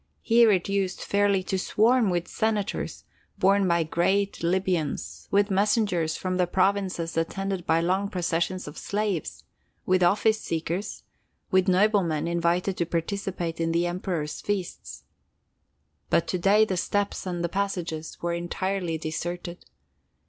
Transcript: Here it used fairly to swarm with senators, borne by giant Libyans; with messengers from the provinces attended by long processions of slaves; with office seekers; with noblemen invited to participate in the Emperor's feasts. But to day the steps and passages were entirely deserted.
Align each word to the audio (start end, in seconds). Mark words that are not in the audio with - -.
Here 0.23 0.51
it 0.51 0.67
used 0.67 0.99
fairly 1.01 1.43
to 1.43 1.59
swarm 1.59 2.09
with 2.09 2.27
senators, 2.27 3.03
borne 3.37 3.67
by 3.67 3.83
giant 3.83 4.41
Libyans; 4.41 5.27
with 5.29 5.51
messengers 5.51 6.17
from 6.17 6.37
the 6.37 6.47
provinces 6.47 7.15
attended 7.15 7.67
by 7.67 7.81
long 7.81 8.09
processions 8.09 8.67
of 8.67 8.79
slaves; 8.79 9.43
with 9.85 10.01
office 10.01 10.41
seekers; 10.41 11.03
with 11.51 11.67
noblemen 11.67 12.27
invited 12.27 12.77
to 12.77 12.85
participate 12.87 13.61
in 13.61 13.71
the 13.73 13.85
Emperor's 13.85 14.41
feasts. 14.41 15.03
But 16.09 16.27
to 16.29 16.39
day 16.39 16.65
the 16.65 16.77
steps 16.77 17.27
and 17.27 17.47
passages 17.51 18.19
were 18.23 18.33
entirely 18.33 18.97
deserted. 18.97 19.67